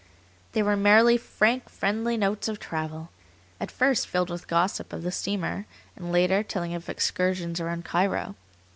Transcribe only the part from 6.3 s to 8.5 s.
telling of excursions around Cairo.